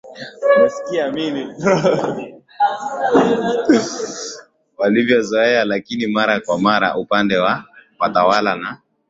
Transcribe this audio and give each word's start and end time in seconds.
walivyozoea 4.77 5.65
Lakini 5.65 6.07
mara 6.07 6.39
kwa 6.39 6.59
mara 6.59 6.97
upande 6.97 7.37
wa 7.37 7.63
watawala 7.99 8.55
na 8.55 8.79